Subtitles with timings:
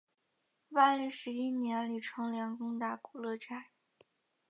[0.69, 3.67] 万历十一年李成梁攻打古勒寨。